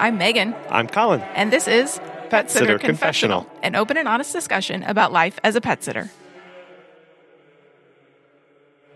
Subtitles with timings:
[0.00, 1.20] I'm Megan, I'm Colin.
[1.34, 2.00] and this is
[2.30, 3.46] Pet Sitter Confessional.
[3.62, 6.10] an open and honest discussion about life as a pet sitter.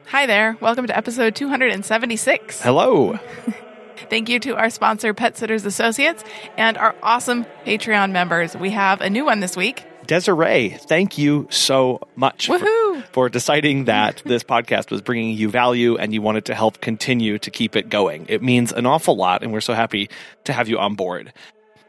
[0.06, 0.56] Hi there.
[0.62, 2.62] Welcome to episode 276.
[2.62, 3.18] Hello.
[4.08, 6.24] Thank you to our sponsor, Pet Sitters Associates,
[6.56, 8.56] and our awesome Patreon members.
[8.56, 9.84] We have a new one this week.
[10.06, 15.96] Desiree, thank you so much for, for deciding that this podcast was bringing you value
[15.96, 18.26] and you wanted to help continue to keep it going.
[18.28, 20.10] It means an awful lot, and we're so happy
[20.44, 21.32] to have you on board.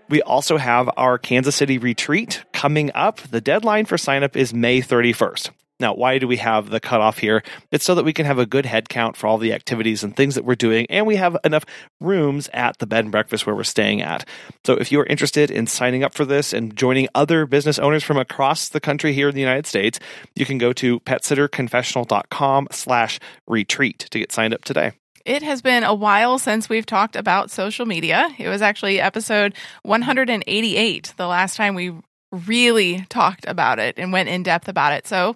[0.07, 3.19] We also have our Kansas City retreat coming up.
[3.21, 5.49] The deadline for sign up is May 31st.
[5.79, 7.43] Now, why do we have the cutoff here?
[7.71, 10.15] It's so that we can have a good head count for all the activities and
[10.15, 11.65] things that we're doing, and we have enough
[11.99, 14.27] rooms at the bed and breakfast where we're staying at.
[14.65, 18.03] So, if you are interested in signing up for this and joining other business owners
[18.03, 19.99] from across the country here in the United States,
[20.35, 24.93] you can go to petsitterconfessional.com slash retreat to get signed up today.
[25.25, 28.29] It has been a while since we've talked about social media.
[28.37, 31.91] It was actually episode 188, the last time we
[32.31, 35.07] really talked about it and went in depth about it.
[35.07, 35.35] So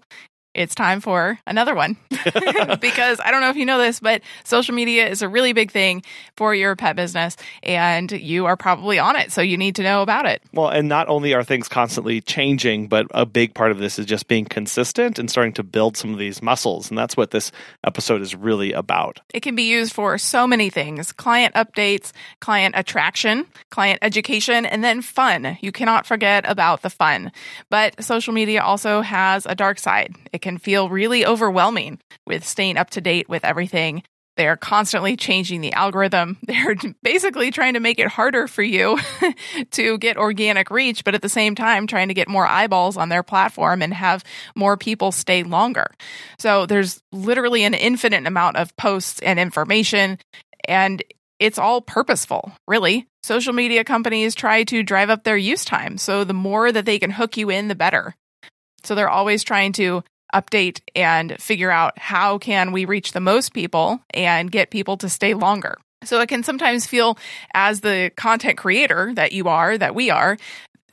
[0.53, 1.97] it's time for another one.
[2.81, 5.71] because I don't know if you know this, but social media is a really big
[5.71, 6.03] thing
[6.35, 9.31] for your pet business and you are probably on it.
[9.31, 10.41] So you need to know about it.
[10.53, 14.05] Well, and not only are things constantly changing, but a big part of this is
[14.05, 16.89] just being consistent and starting to build some of these muscles.
[16.89, 17.51] And that's what this
[17.83, 19.19] episode is really about.
[19.33, 24.83] It can be used for so many things client updates, client attraction, client education, and
[24.83, 25.57] then fun.
[25.61, 27.31] You cannot forget about the fun.
[27.69, 30.15] But social media also has a dark side.
[30.33, 34.03] It can feel really overwhelming with staying up to date with everything.
[34.37, 36.37] They're constantly changing the algorithm.
[36.43, 38.97] They're basically trying to make it harder for you
[39.71, 43.09] to get organic reach, but at the same time, trying to get more eyeballs on
[43.09, 44.23] their platform and have
[44.55, 45.87] more people stay longer.
[46.39, 50.19] So there's literally an infinite amount of posts and information,
[50.65, 51.03] and
[51.39, 53.07] it's all purposeful, really.
[53.23, 55.97] Social media companies try to drive up their use time.
[55.97, 58.15] So the more that they can hook you in, the better.
[58.83, 60.03] So they're always trying to
[60.33, 65.09] update and figure out how can we reach the most people and get people to
[65.09, 65.75] stay longer.
[66.03, 67.17] So it can sometimes feel
[67.53, 70.37] as the content creator that you are, that we are,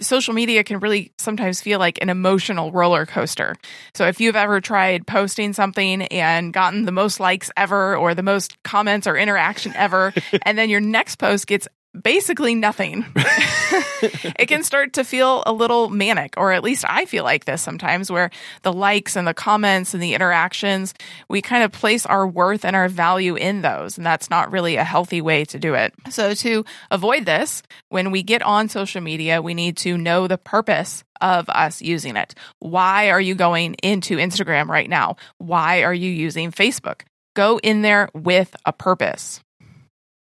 [0.01, 3.57] social media can really sometimes feel like an emotional roller coaster.
[3.95, 8.23] So if you've ever tried posting something and gotten the most likes ever or the
[8.23, 11.69] most comments or interaction ever, and then your next post gets
[12.03, 17.25] basically nothing, it can start to feel a little manic, or at least I feel
[17.25, 18.31] like this sometimes, where
[18.62, 20.95] the likes and the comments and the interactions,
[21.29, 23.97] we kind of place our worth and our value in those.
[23.97, 25.93] And that's not really a healthy way to do it.
[26.11, 30.39] So, to avoid this, when we get on social media, we need to know the
[30.39, 32.34] purpose of us using it.
[32.59, 35.17] Why are you going into Instagram right now?
[35.39, 37.03] Why are you using Facebook?
[37.34, 39.41] Go in there with a purpose.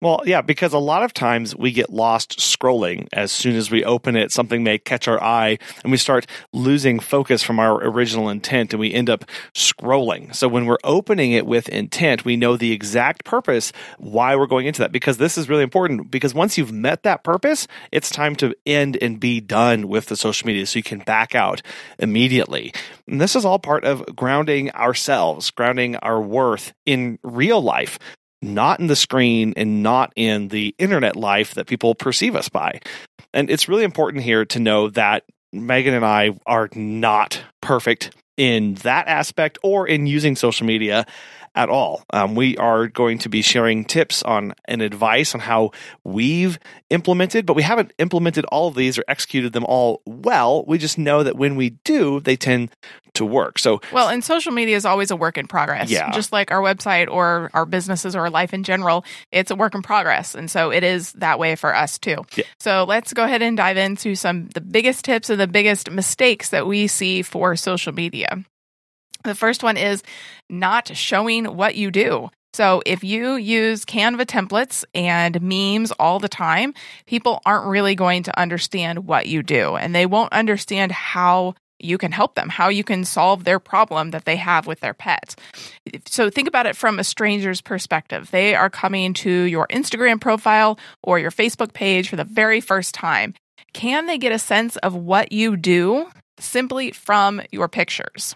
[0.03, 3.07] Well, yeah, because a lot of times we get lost scrolling.
[3.13, 6.99] As soon as we open it, something may catch our eye and we start losing
[6.99, 9.25] focus from our original intent and we end up
[9.55, 10.35] scrolling.
[10.35, 14.67] So when we're opening it with intent, we know the exact purpose why we're going
[14.67, 18.35] into that because this is really important because once you've met that purpose, it's time
[18.37, 21.63] to end and be done with the social media so you can back out
[22.01, 22.75] immediately.
[23.07, 28.01] And this is all part of grounding ourselves, grounding our worth in real life
[28.43, 32.81] not in the screen and not in the internet life that people perceive us by.
[33.33, 38.75] And it's really important here to know that Megan and I are not perfect in
[38.77, 41.07] that aspect or in using social media
[41.55, 42.05] at all.
[42.11, 45.73] Um, we are going to be sharing tips on and advice on how
[46.05, 46.59] we've
[46.91, 50.65] implemented, but we haven't implemented all of these or executed them all well.
[50.67, 52.71] We just know that when we do, they tend
[53.15, 53.59] to work.
[53.59, 55.91] So, Well, and social media is always a work in progress.
[55.91, 56.11] Yeah.
[56.13, 59.75] Just like our website or our businesses or our life in general, it's a work
[59.75, 60.35] in progress.
[60.35, 62.25] And so it is that way for us too.
[62.35, 62.45] Yeah.
[62.59, 66.51] So let's go ahead and dive into some the biggest tips and the biggest mistakes
[66.51, 68.43] that we see for social media.
[69.25, 70.03] The first one is
[70.51, 72.31] not showing what you do.
[72.55, 76.75] So if you use Canva templates and memes all the time,
[77.07, 81.99] people aren't really going to understand what you do and they won't understand how you
[81.99, 85.35] can help them, how you can solve their problem that they have with their pet.
[86.07, 88.31] So think about it from a stranger's perspective.
[88.31, 92.95] They are coming to your Instagram profile or your Facebook page for the very first
[92.95, 93.35] time.
[93.73, 96.07] Can they get a sense of what you do
[96.39, 98.35] simply from your pictures?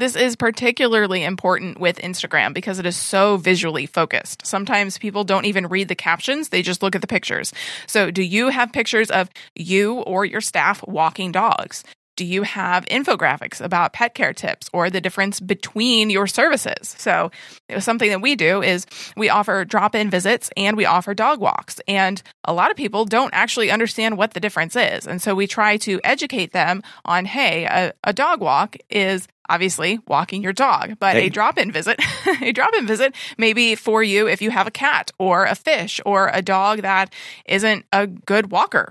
[0.00, 4.46] This is particularly important with Instagram because it is so visually focused.
[4.46, 7.52] Sometimes people don't even read the captions, they just look at the pictures.
[7.86, 11.84] So, do you have pictures of you or your staff walking dogs?
[12.16, 16.94] Do you have infographics about pet care tips or the difference between your services?
[16.96, 17.30] So,
[17.78, 18.86] something that we do is
[19.18, 21.78] we offer drop in visits and we offer dog walks.
[21.86, 25.06] And a lot of people don't actually understand what the difference is.
[25.06, 29.98] And so we try to educate them on hey, a, a dog walk is obviously
[30.06, 31.26] walking your dog, but hey.
[31.26, 32.00] a drop in visit,
[32.40, 35.54] a drop in visit may be for you if you have a cat or a
[35.54, 37.12] fish or a dog that
[37.44, 38.88] isn't a good walker.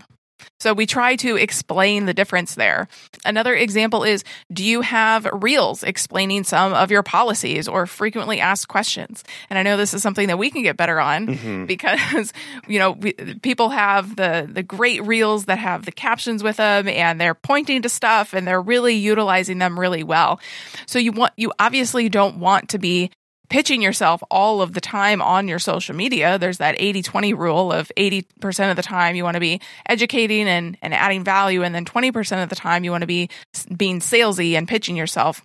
[0.59, 2.87] So we try to explain the difference there.
[3.25, 8.67] Another example is do you have reels explaining some of your policies or frequently asked
[8.67, 9.23] questions?
[9.49, 11.65] And I know this is something that we can get better on mm-hmm.
[11.65, 12.33] because
[12.67, 16.87] you know, we, people have the the great reels that have the captions with them
[16.87, 20.39] and they're pointing to stuff and they're really utilizing them really well.
[20.85, 23.11] So you want you obviously don't want to be
[23.49, 26.37] pitching yourself all of the time on your social media.
[26.37, 30.47] There's that 80 20 rule of 80% of the time you want to be educating
[30.47, 33.29] and, and adding value, and then 20% of the time you want to be
[33.75, 35.43] being salesy and pitching yourself.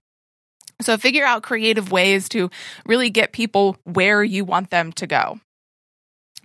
[0.80, 2.50] So figure out creative ways to
[2.86, 5.38] really get people where you want them to go.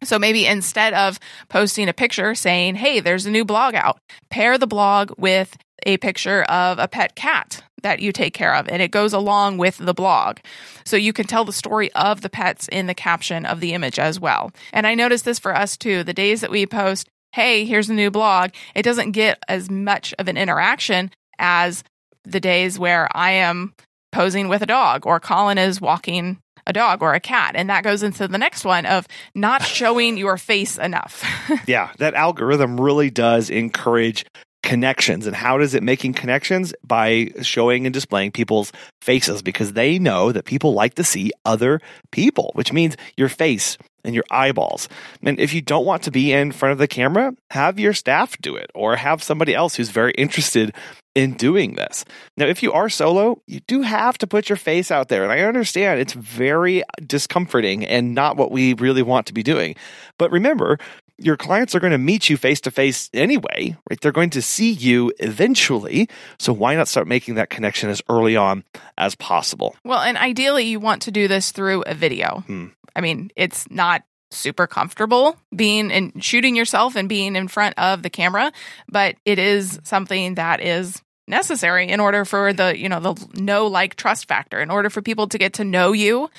[0.03, 1.19] So maybe instead of
[1.49, 5.97] posting a picture saying, hey, there's a new blog out, pair the blog with a
[5.97, 9.77] picture of a pet cat that you take care of, and it goes along with
[9.77, 10.37] the blog.
[10.85, 13.99] So you can tell the story of the pets in the caption of the image
[13.99, 14.51] as well.
[14.73, 16.03] And I noticed this for us too.
[16.03, 20.13] The days that we post, hey, here's a new blog, it doesn't get as much
[20.19, 21.83] of an interaction as
[22.23, 23.73] the days where I am
[24.11, 27.55] posing with a dog or Colin is walking a dog or a cat.
[27.55, 31.23] And that goes into the next one of not showing your face enough.
[31.67, 34.25] yeah, that algorithm really does encourage
[34.69, 35.25] connections.
[35.25, 36.75] And how does it making connections?
[36.85, 38.71] By showing and displaying people's
[39.01, 41.81] faces because they know that people like to see other
[42.11, 44.87] people, which means your face and your eyeballs.
[45.23, 48.37] And if you don't want to be in front of the camera, have your staff
[48.41, 50.75] do it or have somebody else who's very interested
[51.15, 52.05] in doing this.
[52.37, 55.23] Now, if you are solo, you do have to put your face out there.
[55.23, 59.75] And I understand it's very discomforting and not what we really want to be doing.
[60.19, 60.77] But remember,
[61.19, 63.99] your clients are going to meet you face to face anyway, right?
[64.01, 66.09] They're going to see you eventually.
[66.39, 68.63] So why not start making that connection as early on
[68.97, 69.75] as possible?
[69.83, 72.43] Well, and ideally, you want to do this through a video.
[72.47, 72.67] Hmm.
[72.95, 78.03] I mean, it's not super comfortable being and shooting yourself and being in front of
[78.03, 78.51] the camera,
[78.87, 83.67] but it is something that is necessary in order for the, you know, the know
[83.67, 86.29] like trust factor, in order for people to get to know you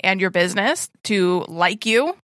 [0.00, 2.16] and your business, to like you.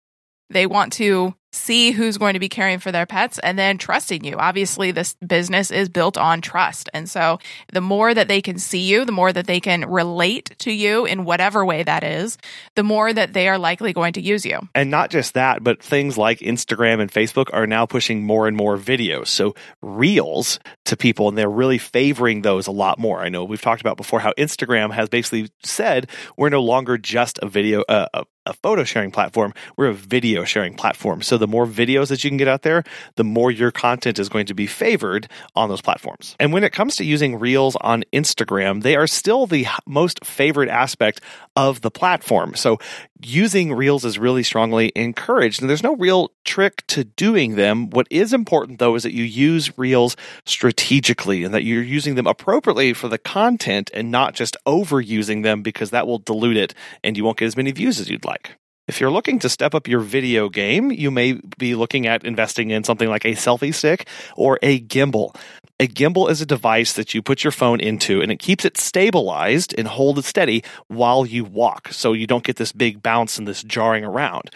[0.50, 4.24] They want to see who's going to be caring for their pets and then trusting
[4.24, 4.36] you.
[4.36, 6.90] Obviously, this business is built on trust.
[6.92, 7.38] And so
[7.72, 11.04] the more that they can see you, the more that they can relate to you
[11.04, 12.38] in whatever way that is,
[12.74, 14.58] the more that they are likely going to use you.
[14.74, 18.56] And not just that, but things like Instagram and Facebook are now pushing more and
[18.56, 19.28] more videos.
[19.28, 23.20] So reels to people, and they're really favoring those a lot more.
[23.20, 27.38] I know we've talked about before how Instagram has basically said we're no longer just
[27.42, 31.22] a video, uh, a photo sharing platform, we're a video sharing platform.
[31.22, 32.84] So the more videos that you can get out there,
[33.16, 36.36] the more your content is going to be favored on those platforms.
[36.38, 40.68] And when it comes to using Reels on Instagram, they are still the most favored
[40.68, 41.20] aspect
[41.56, 42.54] of the platform.
[42.54, 42.78] So
[43.26, 45.60] using Reels is really strongly encouraged.
[45.60, 47.90] And there's no real trick to doing them.
[47.90, 52.26] What is important though is that you use Reels strategically and that you're using them
[52.26, 57.16] appropriately for the content and not just overusing them because that will dilute it and
[57.16, 58.56] you won't get as many views as you'd like.
[58.86, 62.68] If you're looking to step up your video game, you may be looking at investing
[62.68, 65.34] in something like a selfie stick or a gimbal.
[65.80, 68.76] A gimbal is a device that you put your phone into and it keeps it
[68.76, 73.38] stabilized and hold it steady while you walk so you don't get this big bounce
[73.38, 74.50] and this jarring around.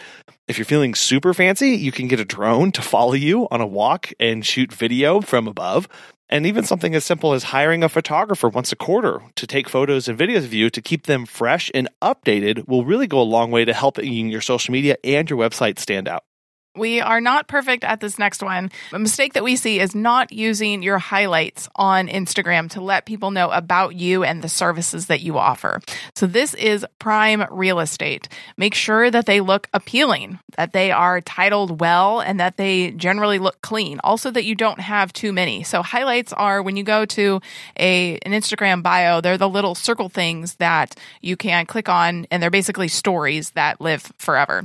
[0.47, 3.67] If you're feeling super fancy, you can get a drone to follow you on a
[3.67, 5.87] walk and shoot video from above.
[6.29, 10.07] And even something as simple as hiring a photographer once a quarter to take photos
[10.07, 13.49] and videos of you to keep them fresh and updated will really go a long
[13.49, 16.23] way to helping your social media and your website stand out.
[16.79, 18.71] We are not perfect at this next one.
[18.93, 23.31] A mistake that we see is not using your highlights on Instagram to let people
[23.31, 25.81] know about you and the services that you offer.
[26.15, 28.29] So, this is prime real estate.
[28.55, 33.39] Make sure that they look appealing, that they are titled well, and that they generally
[33.39, 33.99] look clean.
[34.01, 35.63] Also, that you don't have too many.
[35.63, 37.41] So, highlights are when you go to
[37.77, 42.41] a, an Instagram bio, they're the little circle things that you can click on, and
[42.41, 44.63] they're basically stories that live forever.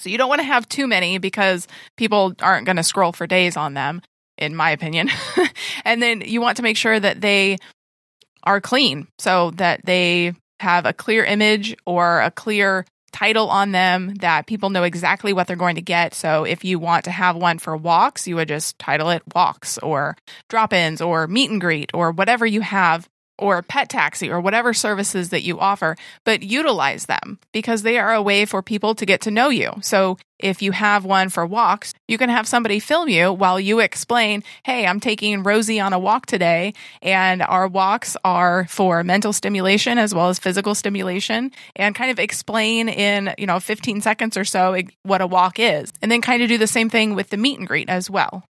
[0.00, 3.26] So you don't want to have too many because people aren't going to scroll for
[3.26, 4.02] days on them,
[4.38, 5.10] in my opinion.
[5.84, 7.58] and then you want to make sure that they
[8.42, 14.14] are clean so that they have a clear image or a clear title on them
[14.16, 16.14] that people know exactly what they're going to get.
[16.14, 19.78] So if you want to have one for walks, you would just title it walks
[19.78, 20.16] or
[20.48, 23.08] drop ins or meet and greet or whatever you have
[23.40, 28.14] or pet taxi or whatever services that you offer, but utilize them because they are
[28.14, 29.72] a way for people to get to know you.
[29.82, 33.80] So if you have one for walks, you can have somebody film you while you
[33.80, 36.74] explain, Hey, I'm taking Rosie on a walk today.
[37.02, 42.18] And our walks are for mental stimulation as well as physical stimulation and kind of
[42.18, 45.92] explain in, you know, 15 seconds or so what a walk is.
[46.02, 48.44] And then kind of do the same thing with the meet and greet as well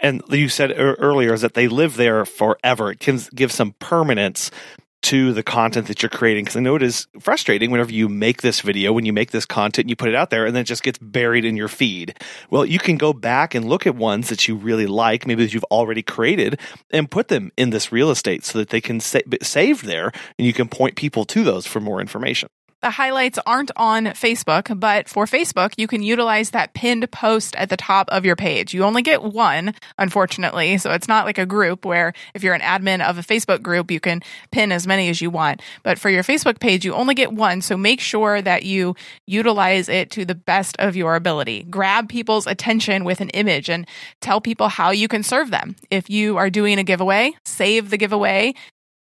[0.00, 2.90] and you said earlier is that they live there forever.
[2.90, 4.50] It can give some permanence
[5.02, 8.42] to the content that you're creating because I know it is frustrating whenever you make
[8.42, 10.62] this video, when you make this content, and you put it out there, and then
[10.62, 12.18] it just gets buried in your feed.
[12.50, 15.54] Well, you can go back and look at ones that you really like, maybe that
[15.54, 16.58] you've already created,
[16.90, 20.46] and put them in this real estate so that they can sa- saved there, and
[20.46, 22.48] you can point people to those for more information.
[22.82, 27.70] The highlights aren't on Facebook, but for Facebook, you can utilize that pinned post at
[27.70, 28.74] the top of your page.
[28.74, 30.76] You only get one, unfortunately.
[30.76, 33.90] So it's not like a group where if you're an admin of a Facebook group,
[33.90, 34.20] you can
[34.52, 35.62] pin as many as you want.
[35.82, 37.62] But for your Facebook page, you only get one.
[37.62, 38.94] So make sure that you
[39.26, 41.64] utilize it to the best of your ability.
[41.64, 43.86] Grab people's attention with an image and
[44.20, 45.76] tell people how you can serve them.
[45.90, 48.52] If you are doing a giveaway, save the giveaway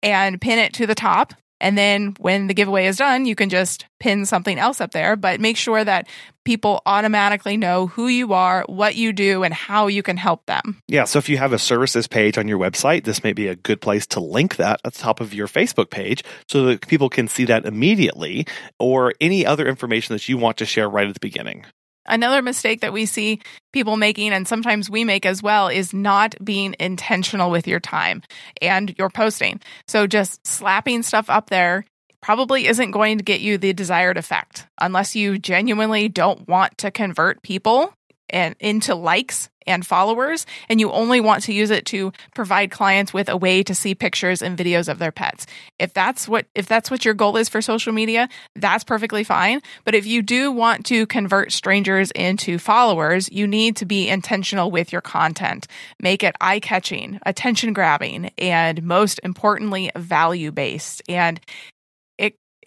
[0.03, 3.49] and pin it to the top and then when the giveaway is done, you can
[3.49, 6.09] just pin something else up there, but make sure that
[6.45, 10.81] people automatically know who you are, what you do, and how you can help them.
[10.89, 11.05] Yeah.
[11.05, 13.81] So if you have a services page on your website, this may be a good
[13.81, 17.29] place to link that at the top of your Facebook page so that people can
[17.29, 18.47] see that immediately
[18.79, 21.67] or any other information that you want to share right at the beginning.
[22.09, 23.41] Another mistake that we see
[23.73, 28.23] people making, and sometimes we make as well, is not being intentional with your time
[28.61, 29.61] and your posting.
[29.87, 31.85] So just slapping stuff up there
[32.21, 36.91] probably isn't going to get you the desired effect unless you genuinely don't want to
[36.91, 37.93] convert people
[38.31, 43.13] and into likes and followers and you only want to use it to provide clients
[43.15, 45.47] with a way to see pictures and videos of their pets.
[45.79, 49.61] If that's what if that's what your goal is for social media, that's perfectly fine,
[49.85, 54.71] but if you do want to convert strangers into followers, you need to be intentional
[54.71, 55.67] with your content.
[56.01, 61.03] Make it eye-catching, attention-grabbing, and most importantly, value-based.
[61.09, 61.41] And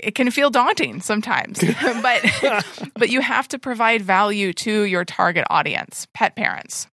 [0.02, 1.60] it can feel daunting sometimes
[2.02, 2.26] but
[2.96, 6.88] but you have to provide value to your target audience pet parents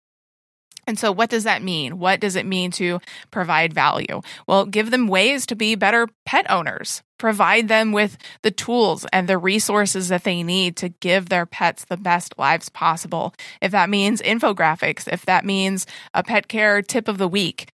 [0.88, 1.98] and so, what does that mean?
[1.98, 2.98] What does it mean to
[3.30, 4.22] provide value?
[4.46, 7.02] Well, give them ways to be better pet owners.
[7.18, 11.84] Provide them with the tools and the resources that they need to give their pets
[11.84, 13.34] the best lives possible.
[13.60, 17.68] If that means infographics, if that means a pet care tip of the week,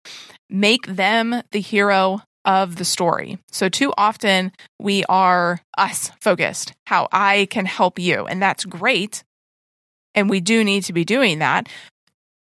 [0.49, 3.39] make them the hero of the story.
[3.51, 8.25] So, too often we are us focused, how I can help you.
[8.25, 9.23] And that's great.
[10.15, 11.69] And we do need to be doing that.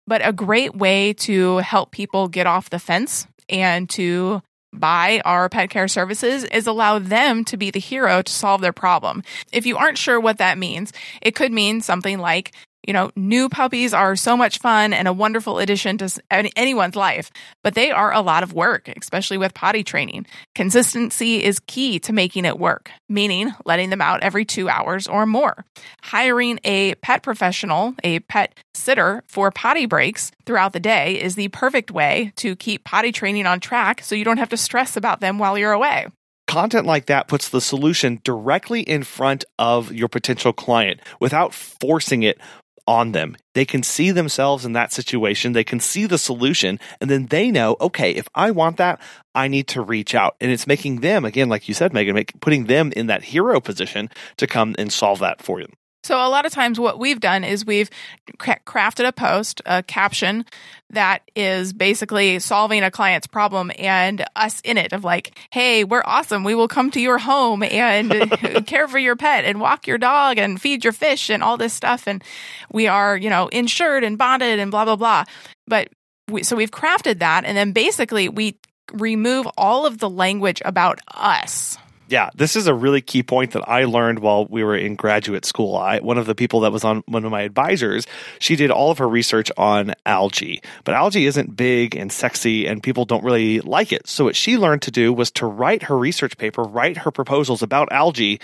[0.08, 4.42] But a great way to help people get off the fence and to
[4.74, 8.74] buy our pet care services is allow them to be the hero to solve their
[8.74, 9.24] problem.
[9.52, 12.54] If you aren't sure what that means, it could mean something like
[12.88, 17.32] you know, new puppies are so much fun and a wonderful addition to anyone's life,
[17.64, 20.26] but they are a lot of work, especially with potty training.
[20.54, 25.26] Consistency is key to making it work, meaning letting them out every two hours or
[25.26, 25.66] more.
[26.04, 31.48] Hiring a pet professional, a pet sitter for potty breaks throughout the day is the
[31.50, 35.22] perfect way to keep potty training on track so you don't have to stress about
[35.22, 36.08] them while you're away
[36.48, 42.24] content like that puts the solution directly in front of your potential client without forcing
[42.24, 42.40] it
[42.88, 43.36] on them.
[43.54, 45.54] They can see themselves in that situation.
[45.54, 49.02] They can see the solution and then they know, okay, if I want that,
[49.34, 50.36] I need to reach out.
[50.40, 53.60] And it's making them, again, like you said, Megan, make, putting them in that hero
[53.60, 55.74] position to come and solve that for them.
[56.06, 57.90] So, a lot of times, what we've done is we've
[58.38, 60.46] crafted a post, a caption
[60.92, 66.04] that is basically solving a client's problem and us in it of like, hey, we're
[66.06, 66.44] awesome.
[66.44, 68.12] We will come to your home and
[68.68, 71.74] care for your pet and walk your dog and feed your fish and all this
[71.74, 72.08] stuff.
[72.08, 72.24] And
[72.72, 75.24] we are, you know, insured and bonded and blah, blah, blah.
[75.68, 75.90] But
[76.30, 77.46] we, so we've crafted that.
[77.46, 78.60] And then basically, we
[78.94, 83.68] remove all of the language about us yeah, this is a really key point that
[83.68, 85.76] I learned while we were in graduate school.
[85.76, 88.06] I, one of the people that was on one of my advisors,
[88.40, 92.84] she did all of her research on algae, but algae isn't big and sexy and
[92.84, 94.08] people don't really like it.
[94.08, 97.64] So what she learned to do was to write her research paper, write her proposals
[97.64, 98.40] about algae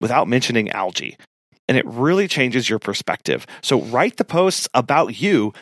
[0.00, 1.16] without mentioning algae.
[1.68, 3.46] And it really changes your perspective.
[3.62, 5.52] So write the posts about you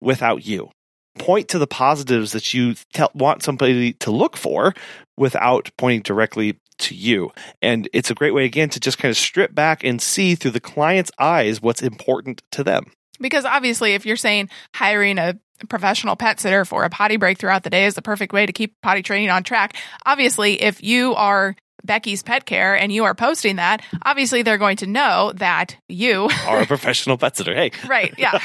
[0.00, 0.70] without you
[1.18, 2.74] point to the positives that you
[3.14, 4.74] want somebody to look for
[5.16, 7.32] without pointing directly to you.
[7.62, 10.52] And it's a great way, again, to just kind of strip back and see through
[10.52, 12.92] the client's eyes what's important to them.
[13.20, 17.62] Because obviously, if you're saying hiring a professional pet sitter for a potty break throughout
[17.62, 21.14] the day is the perfect way to keep potty training on track, obviously, if you
[21.14, 21.56] are
[21.86, 26.28] Becky's Pet Care and you are posting that, obviously they're going to know that you
[26.46, 27.54] are a professional pet sitter.
[27.54, 27.70] Hey.
[27.88, 28.12] right.
[28.18, 28.38] Yeah.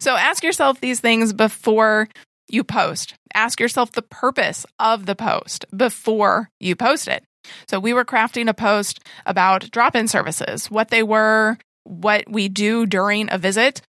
[0.00, 2.08] so ask yourself these things before
[2.48, 3.14] you post.
[3.34, 7.24] Ask yourself the purpose of the post before you post it.
[7.66, 12.48] So we were crafting a post about drop in services, what they were, what we
[12.48, 13.82] do during a visit.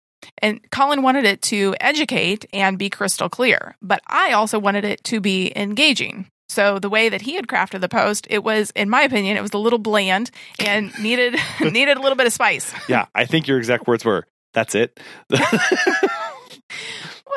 [0.42, 5.04] And Colin wanted it to educate and be crystal clear, but I also wanted it
[5.04, 6.26] to be engaging.
[6.48, 9.42] So the way that he had crafted the post, it was, in my opinion, it
[9.42, 12.72] was a little bland and needed needed a little bit of spice.
[12.88, 14.98] Yeah, I think your exact words were, "That's it."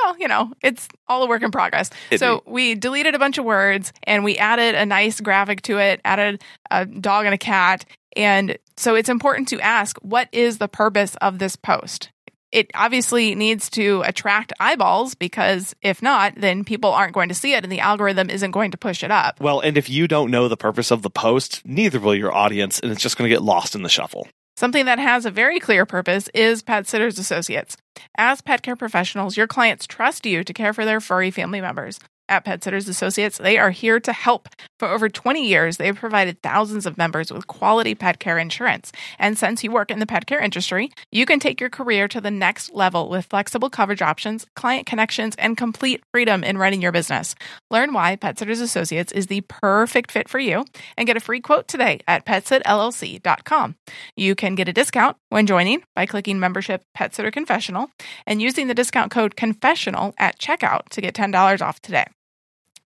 [0.03, 1.89] well, you know, it's all a work in progress.
[2.11, 5.77] It- so we deleted a bunch of words and we added a nice graphic to
[5.77, 7.85] it, added a dog and a cat.
[8.15, 12.09] And so it's important to ask what is the purpose of this post?
[12.51, 17.53] It obviously needs to attract eyeballs because if not, then people aren't going to see
[17.53, 19.39] it and the algorithm isn't going to push it up.
[19.39, 22.79] Well, and if you don't know the purpose of the post, neither will your audience,
[22.79, 24.27] and it's just going to get lost in the shuffle.
[24.59, 27.77] Something that has a very clear purpose is Pet Sitters Associates.
[28.17, 31.97] As pet care professionals, your clients trust you to care for their furry family members.
[32.29, 34.49] At Pet Sitters Associates, they are here to help.
[34.77, 38.91] For over 20 years, they've provided thousands of members with quality pet care insurance.
[39.17, 42.21] And since you work in the pet care industry, you can take your career to
[42.21, 46.91] the next level with flexible coverage options, client connections, and complete freedom in running your
[46.91, 47.33] business.
[47.71, 50.65] Learn why Pet Sitters Associates is the perfect fit for you
[50.97, 53.75] and get a free quote today at petsitllc.com.
[54.15, 57.89] You can get a discount when joining by clicking membership Pet Sitter Confessional
[58.27, 62.05] and using the discount code confessional at checkout to get $10 off today.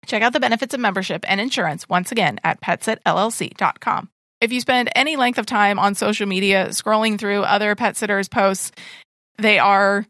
[0.05, 4.09] Check out the benefits of membership and insurance once again at petsitllc.com.
[4.41, 8.29] If you spend any length of time on social media scrolling through other pet sitters'
[8.29, 8.71] posts,
[9.37, 10.05] they are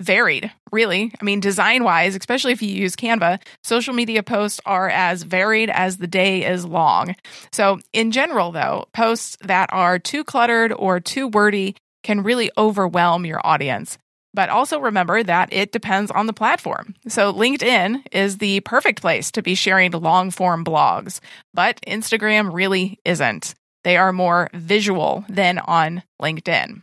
[0.00, 1.12] varied, really.
[1.20, 5.70] I mean, design wise, especially if you use Canva, social media posts are as varied
[5.70, 7.14] as the day is long.
[7.52, 13.24] So, in general, though, posts that are too cluttered or too wordy can really overwhelm
[13.24, 13.98] your audience.
[14.34, 16.94] But also remember that it depends on the platform.
[17.06, 21.20] So, LinkedIn is the perfect place to be sharing long form blogs,
[21.54, 23.54] but Instagram really isn't.
[23.84, 26.82] They are more visual than on LinkedIn.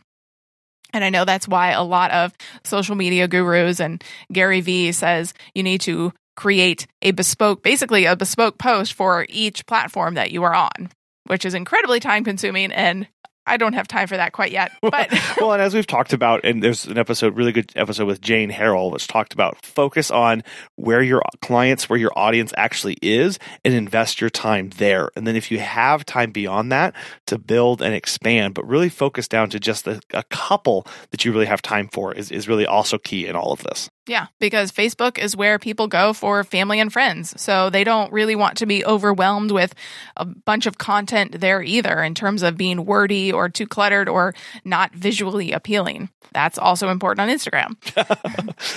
[0.92, 2.32] And I know that's why a lot of
[2.64, 8.16] social media gurus and Gary Vee says you need to create a bespoke, basically a
[8.16, 10.90] bespoke post for each platform that you are on,
[11.26, 12.72] which is incredibly time consuming.
[12.72, 13.08] And
[13.46, 14.72] I don't have time for that quite yet.
[14.92, 18.20] But well, and as we've talked about, and there's an episode, really good episode with
[18.20, 20.42] Jane Harrell, which talked about focus on
[20.76, 25.10] where your clients, where your audience actually is, and invest your time there.
[25.16, 26.94] And then if you have time beyond that
[27.26, 31.32] to build and expand, but really focus down to just a, a couple that you
[31.32, 33.88] really have time for is, is really also key in all of this.
[34.08, 37.40] Yeah, because Facebook is where people go for family and friends.
[37.40, 39.76] So they don't really want to be overwhelmed with
[40.16, 44.34] a bunch of content there either in terms of being wordy or too cluttered or
[44.64, 46.08] not visually appealing.
[46.32, 47.76] That's also important on Instagram.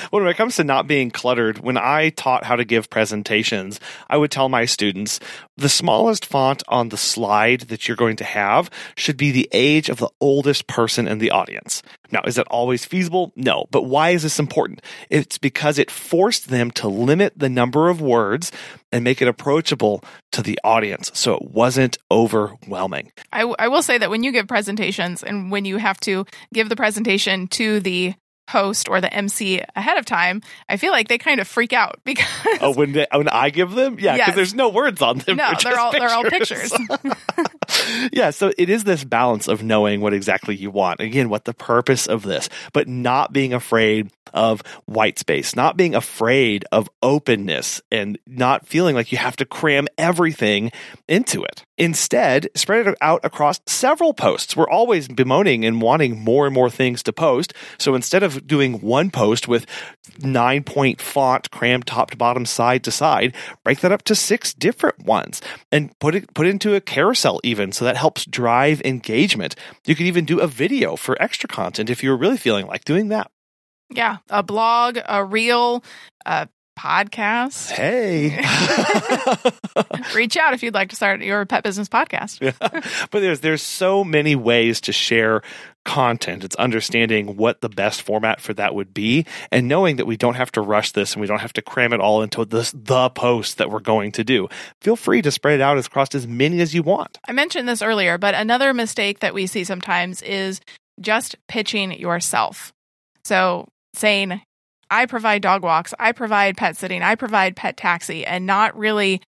[0.11, 4.17] when it comes to not being cluttered, when I taught how to give presentations, I
[4.17, 5.19] would tell my students
[5.57, 9.89] the smallest font on the slide that you're going to have should be the age
[9.89, 11.81] of the oldest person in the audience.
[12.11, 13.33] Now, is that always feasible?
[13.35, 13.65] No.
[13.71, 14.81] But why is this important?
[15.09, 18.51] It's because it forced them to limit the number of words
[18.91, 23.11] and make it approachable to the audience so it wasn't overwhelming.
[23.31, 26.25] I, w- I will say that when you give presentations and when you have to
[26.53, 28.13] give the presentation to the
[28.49, 31.99] host or the MC ahead of time, I feel like they kind of freak out
[32.03, 32.25] because
[32.61, 34.35] oh, when they, when I give them, yeah, because Yes.
[34.35, 35.37] there's no words on them.
[35.37, 36.73] no, They're all just they're all pictures.
[38.11, 40.99] yeah, so it is this balance of knowing what exactly you want.
[40.99, 45.95] Again, what the purpose of this, but not being afraid of white space, not being
[45.95, 50.71] afraid of openness and not feeling like you have to cram everything
[51.07, 51.63] into it.
[51.77, 54.55] Instead, spread it out across several posts.
[54.55, 57.53] We're always bemoaning and wanting more and more things to post.
[57.77, 59.65] So instead of doing one post with
[60.19, 64.53] nine point font crammed top to bottom, side to side, break that up to six
[64.53, 69.55] different ones and put it put into a carousel even so that helps drive engagement.
[69.85, 73.09] You could even do a video for extra content if you're really feeling like doing
[73.09, 73.29] that.
[73.89, 75.83] Yeah, a blog, a reel,
[76.25, 77.71] a podcast.
[77.71, 78.37] Hey.
[80.15, 82.39] Reach out if you'd like to start your pet business podcast.
[83.11, 85.41] but there's there's so many ways to share
[85.85, 86.43] content.
[86.43, 90.33] It's understanding what the best format for that would be and knowing that we don't
[90.33, 93.09] have to rush this and we don't have to cram it all into this the
[93.09, 94.49] post that we're going to do.
[94.81, 97.19] Feel free to spread it out across as many as you want.
[97.27, 100.59] I mentioned this earlier, but another mistake that we see sometimes is
[100.99, 102.73] just pitching yourself.
[103.23, 104.41] So saying,
[104.89, 109.21] I provide dog walks, I provide pet sitting, I provide pet taxi, and not really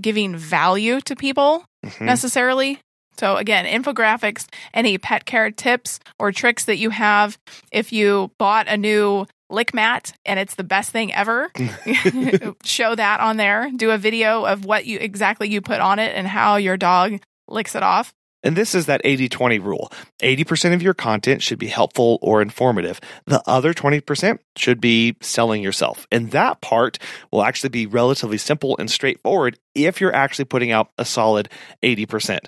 [0.00, 2.02] giving value to people Mhm.
[2.02, 2.80] necessarily.
[3.18, 7.36] So, again, infographics, any pet care tips or tricks that you have.
[7.72, 11.50] If you bought a new lick mat and it's the best thing ever,
[12.64, 13.70] show that on there.
[13.74, 17.18] Do a video of what you exactly you put on it and how your dog
[17.48, 18.12] licks it off.
[18.42, 22.42] And this is that 80 20 rule 80% of your content should be helpful or
[22.42, 23.00] informative.
[23.26, 26.06] The other 20% should be selling yourself.
[26.10, 26.98] And that part
[27.30, 31.48] will actually be relatively simple and straightforward if you're actually putting out a solid
[31.82, 32.38] 80%.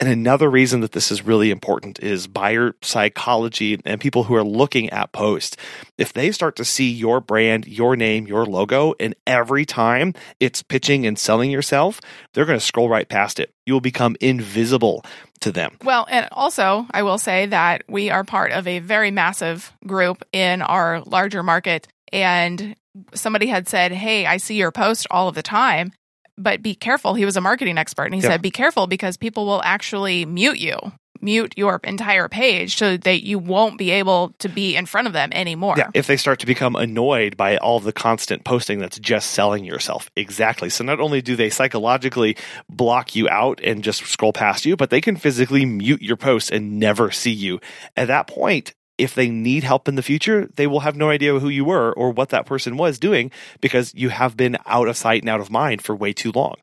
[0.00, 4.44] And another reason that this is really important is buyer psychology and people who are
[4.44, 5.56] looking at posts.
[5.98, 10.62] If they start to see your brand, your name, your logo, and every time it's
[10.62, 12.00] pitching and selling yourself,
[12.32, 13.54] they're going to scroll right past it.
[13.66, 15.04] You will become invisible
[15.40, 15.76] to them.
[15.82, 20.22] Well, and also, I will say that we are part of a very massive group
[20.32, 21.88] in our larger market.
[22.12, 22.76] And
[23.14, 25.92] somebody had said, Hey, I see your post all of the time,
[26.36, 27.14] but be careful.
[27.14, 28.04] He was a marketing expert.
[28.06, 28.30] And he Yeah.
[28.30, 30.76] said, Be careful because people will actually mute you,
[31.22, 35.12] mute your entire page so that you won't be able to be in front of
[35.12, 35.74] them anymore.
[35.76, 39.64] Yeah, if they start to become annoyed by all the constant posting that's just selling
[39.64, 40.10] yourself.
[40.16, 40.70] Exactly.
[40.70, 42.36] So not only do they psychologically
[42.68, 46.50] block you out and just scroll past you, but they can physically mute your posts
[46.50, 47.60] and never see you.
[47.96, 51.38] At that point, if they need help in the future, they will have no idea
[51.38, 53.30] who you were or what that person was doing
[53.60, 56.56] because you have been out of sight and out of mind for way too long.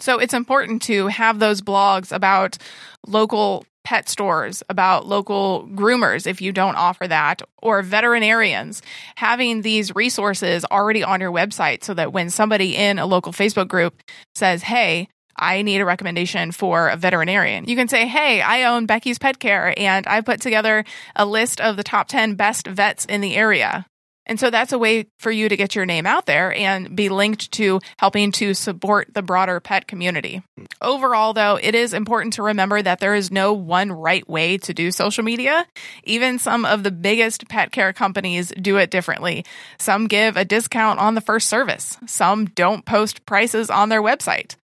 [0.00, 2.58] So it's important to have those blogs about
[3.06, 8.82] local pet stores, about local groomers if you don't offer that, or veterinarians.
[9.16, 13.66] Having these resources already on your website so that when somebody in a local Facebook
[13.66, 14.02] group
[14.34, 17.64] says, Hey, I need a recommendation for a veterinarian.
[17.64, 20.84] You can say, Hey, I own Becky's Pet Care and I put together
[21.16, 23.86] a list of the top 10 best vets in the area.
[24.28, 27.08] And so that's a way for you to get your name out there and be
[27.08, 30.42] linked to helping to support the broader pet community.
[30.82, 34.74] Overall, though, it is important to remember that there is no one right way to
[34.74, 35.66] do social media.
[36.04, 39.44] Even some of the biggest pet care companies do it differently.
[39.78, 44.56] Some give a discount on the first service, some don't post prices on their website.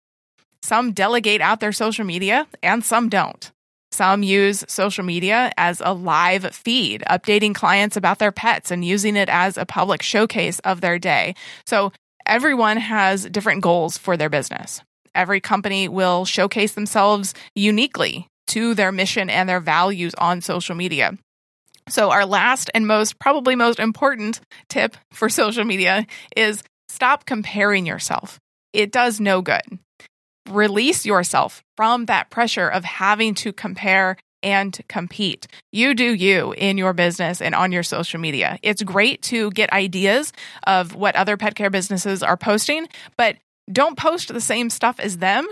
[0.63, 3.51] Some delegate out their social media, and some don't.
[3.93, 9.17] Some use social media as a live feed, updating clients about their pets and using
[9.17, 11.35] it as a public showcase of their day.
[11.67, 11.93] So
[12.25, 14.81] everyone has different goals for their business.
[15.15, 21.19] Every company will showcase themselves uniquely to their mission and their values on social media.
[21.89, 27.87] So, our last and most, probably most important tip for social media is stop comparing
[27.87, 28.39] yourself.
[28.73, 29.79] It does no good
[30.49, 35.47] release yourself from that pressure of having to compare and compete.
[35.71, 38.59] You do you in your business and on your social media.
[38.63, 40.33] It's great to get ideas
[40.67, 43.37] of what other pet care businesses are posting, but
[43.71, 45.47] don't post the same stuff as them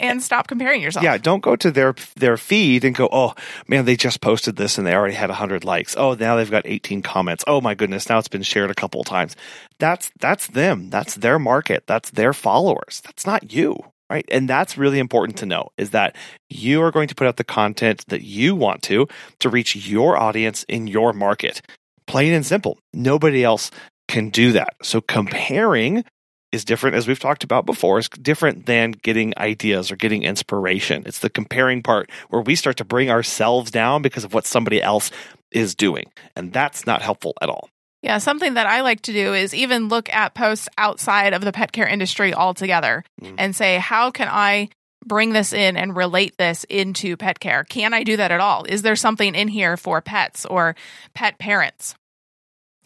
[0.00, 1.04] and stop comparing yourself.
[1.04, 3.34] Yeah, don't go to their their feed and go, "Oh,
[3.66, 5.96] man, they just posted this and they already had 100 likes.
[5.96, 7.44] Oh, now they've got 18 comments.
[7.46, 9.36] Oh my goodness, now it's been shared a couple times."
[9.78, 10.90] That's that's them.
[10.90, 11.84] That's their market.
[11.86, 13.00] That's their followers.
[13.04, 13.76] That's not you,
[14.10, 14.24] right?
[14.30, 16.16] And that's really important to know is that
[16.48, 19.06] you are going to put out the content that you want to
[19.40, 21.62] to reach your audience in your market.
[22.06, 22.78] Plain and simple.
[22.92, 23.70] Nobody else
[24.08, 24.74] can do that.
[24.82, 26.04] So comparing
[26.52, 31.02] is different, as we've talked about before, is different than getting ideas or getting inspiration.
[31.06, 34.82] It's the comparing part where we start to bring ourselves down because of what somebody
[34.82, 35.10] else
[35.50, 36.10] is doing.
[36.36, 37.68] And that's not helpful at all.
[38.02, 41.52] Yeah, something that I like to do is even look at posts outside of the
[41.52, 43.34] pet care industry altogether Mhm.
[43.38, 44.68] and say, how can I
[45.04, 47.64] bring this in and relate this into pet care?
[47.64, 48.64] Can I do that at all?
[48.64, 50.76] Is there something in here for pets or
[51.14, 51.94] pet parents?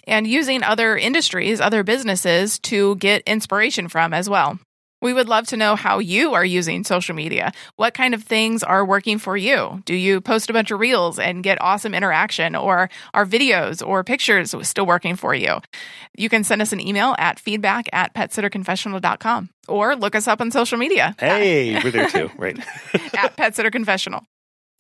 [0.07, 4.59] And using other industries, other businesses to get inspiration from as well.
[5.01, 7.51] We would love to know how you are using social media.
[7.75, 9.83] What kind of things are working for you?
[9.85, 14.05] Do you post a bunch of reels and get awesome interaction, or are videos or
[14.05, 15.61] pictures still working for you?
[16.17, 20.53] You can send us an email at feedback at petsitterconfessional.com or look us up on
[20.53, 22.57] social media Hey, we're there too, right?
[23.17, 24.23] at Pet Sitter Confessional.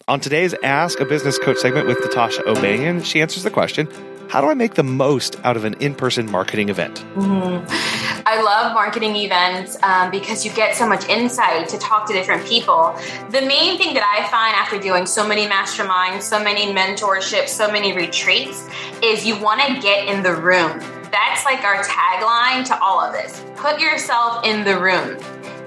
[0.06, 3.88] On today's Ask a Business Coach segment with Natasha O'Banion, she answers the question
[4.32, 7.04] how do I make the most out of an in person marketing event?
[7.16, 8.22] Mm-hmm.
[8.26, 12.46] I love marketing events um, because you get so much insight to talk to different
[12.46, 12.98] people.
[13.28, 17.70] The main thing that I find after doing so many masterminds, so many mentorships, so
[17.70, 18.66] many retreats
[19.02, 20.78] is you want to get in the room.
[21.10, 23.44] That's like our tagline to all of this.
[23.56, 25.18] Put yourself in the room.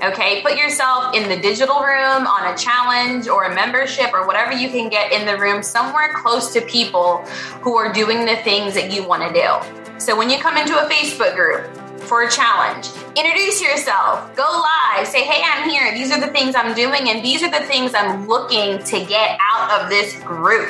[0.03, 4.51] Okay, put yourself in the digital room on a challenge or a membership or whatever
[4.51, 7.19] you can get in the room somewhere close to people
[7.62, 9.99] who are doing the things that you want to do.
[9.99, 11.65] So when you come into a Facebook group,
[12.05, 12.88] for a challenge.
[13.15, 15.91] Introduce yourself, go live, say, hey, I'm here.
[15.93, 19.39] These are the things I'm doing, and these are the things I'm looking to get
[19.41, 20.69] out of this group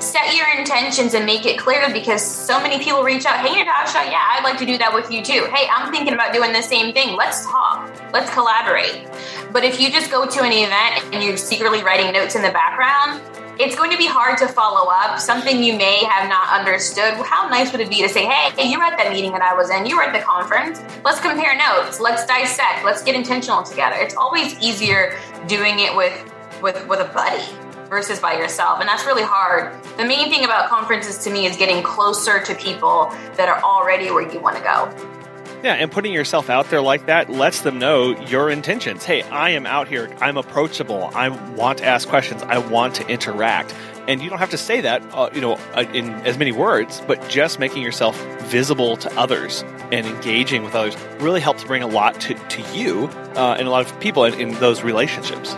[0.00, 4.10] set your intentions and make it clear because so many people reach out, hey, Natasha,
[4.10, 5.48] yeah, I'd like to do that with you too.
[5.52, 7.16] Hey, I'm thinking about doing the same thing.
[7.16, 7.90] Let's talk.
[8.12, 9.08] Let's collaborate.
[9.52, 12.50] But if you just go to an event and you're secretly writing notes in the
[12.50, 13.22] background,
[13.58, 17.14] it's going to be hard to follow up something you may have not understood.
[17.14, 19.54] How nice would it be to say, hey, you were at that meeting that I
[19.54, 20.82] was in, you were at the conference.
[21.04, 23.96] Let's compare notes, let's dissect, let's get intentional together.
[23.98, 26.32] It's always easier doing it with
[26.62, 28.80] with with a buddy versus by yourself.
[28.80, 29.72] And that's really hard.
[29.96, 34.10] The main thing about conferences to me is getting closer to people that are already
[34.10, 35.16] where you want to go.
[35.62, 39.04] Yeah, and putting yourself out there like that lets them know your intentions.
[39.04, 40.14] Hey, I am out here.
[40.20, 41.10] I'm approachable.
[41.14, 42.42] I want to ask questions.
[42.42, 43.74] I want to interact.
[44.06, 47.02] And you don't have to say that, uh, you know, uh, in as many words,
[47.08, 51.88] but just making yourself visible to others and engaging with others really helps bring a
[51.88, 55.54] lot to, to you uh, and a lot of people in, in those relationships.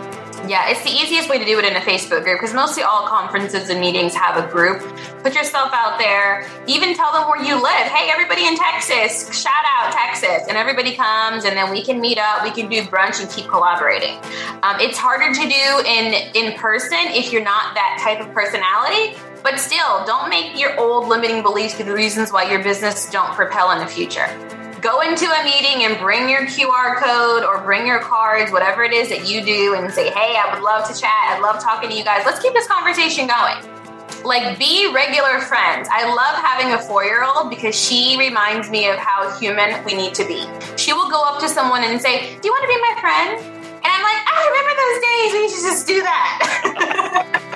[0.47, 3.07] Yeah, it's the easiest way to do it in a Facebook group because mostly all
[3.07, 4.79] conferences and meetings have a group.
[5.21, 6.47] Put yourself out there.
[6.65, 7.87] Even tell them where you live.
[7.87, 10.47] Hey, everybody in Texas, shout out Texas.
[10.47, 13.47] And everybody comes and then we can meet up, we can do brunch and keep
[13.47, 14.17] collaborating.
[14.63, 19.17] Um, it's harder to do in, in person if you're not that type of personality.
[19.43, 23.33] But still, don't make your old limiting beliefs be the reasons why your business don't
[23.33, 24.27] propel in the future
[24.81, 28.93] go into a meeting and bring your QR code or bring your cards, whatever it
[28.93, 31.11] is that you do, and say, hey, I would love to chat.
[31.11, 32.23] I love talking to you guys.
[32.25, 33.57] Let's keep this conversation going.
[34.23, 35.87] Like, be regular friends.
[35.91, 39.93] I love having a four year old because she reminds me of how human we
[39.93, 40.45] need to be.
[40.77, 43.39] She will go up to someone and say, Do you want to be my friend?
[43.39, 45.31] And I'm like, I remember those days.
[45.33, 47.41] We should just do that.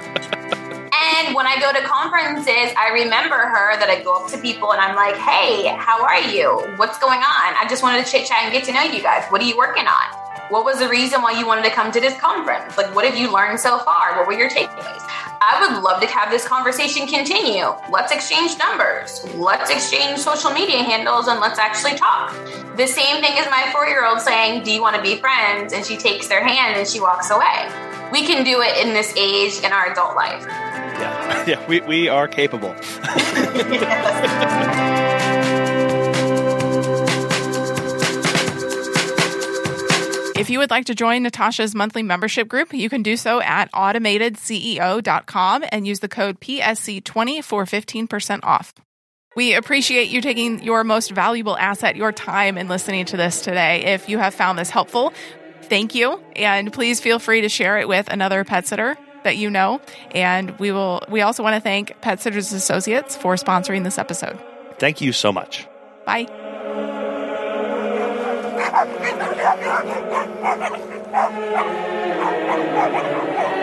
[1.14, 4.74] And when I go to conferences, I remember her that I go up to people
[4.74, 6.50] and I'm like, hey, how are you?
[6.78, 7.54] What's going on?
[7.54, 9.24] I just wanted to chit chat and get to know you guys.
[9.30, 10.24] What are you working on?
[10.50, 12.78] What was the reason why you wanted to come to this conference?
[12.78, 14.18] Like, what have you learned so far?
[14.18, 15.02] What were your takeaways?
[15.40, 17.66] I would love to have this conversation continue.
[17.92, 19.24] Let's exchange numbers.
[19.36, 22.34] Let's exchange social media handles and let's actually talk.
[22.76, 25.74] The same thing as my four year old saying, Do you want to be friends?
[25.74, 27.93] And she takes their hand and she walks away.
[28.14, 30.46] We can do it in this age in our adult life.
[30.46, 32.76] Yeah, yeah, we, we are capable.
[40.36, 43.72] If you would like to join Natasha's monthly membership group, you can do so at
[43.72, 48.74] automatedceo.com and use the code PSC20 for 15% off.
[49.38, 53.94] We appreciate you taking your most valuable asset, your time, and listening to this today.
[53.94, 55.14] If you have found this helpful,
[55.64, 56.20] thank you.
[56.36, 59.82] And please feel free to share it with another pet sitter that you know.
[60.12, 64.40] And we will we also want to thank Pet Sitters Associates for sponsoring this episode.
[64.80, 65.68] Thank you so much.
[66.06, 66.28] Bye.